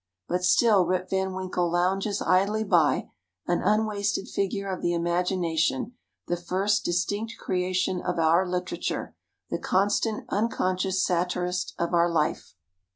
[0.27, 3.11] But still Rip Van Winkle lounges idly by,
[3.45, 5.93] an unwasted figure of the imagination,
[6.25, 9.15] the first distinct creation of our literature,
[9.51, 12.55] the constant, unconscious satirist of our life.